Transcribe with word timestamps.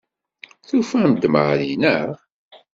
Tufam-d 0.67 1.23
Mary, 1.33 1.71
naɣ? 1.81 2.09